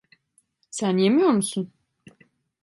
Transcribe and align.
Sen 0.71 0.97
yemiyor 0.97 1.29
musun? 1.29 1.73